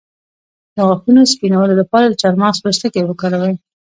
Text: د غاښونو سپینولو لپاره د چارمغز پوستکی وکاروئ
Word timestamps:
د 0.75 0.77
غاښونو 0.87 1.21
سپینولو 1.33 1.73
لپاره 1.81 2.05
د 2.07 2.13
چارمغز 2.21 2.57
پوستکی 2.63 3.03
وکاروئ 3.05 3.53